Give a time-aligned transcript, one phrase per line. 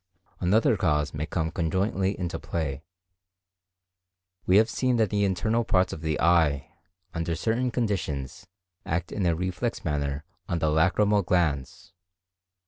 [0.39, 2.81] Another cause may come conjointly into play.
[4.47, 6.71] We have seen that the internal parts of the eye,
[7.13, 8.47] under certain conditions
[8.83, 11.93] act in a reflex manner on the lacrymal glands.